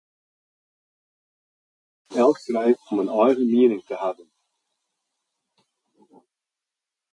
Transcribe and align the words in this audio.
It 2.21 2.25
stiet 2.25 2.25
elk 2.25 2.37
frij 2.45 2.73
om 2.89 3.01
in 3.03 3.11
eigen 3.21 3.47
miening 3.53 3.83
te 3.87 3.95
hawwen. 4.01 4.29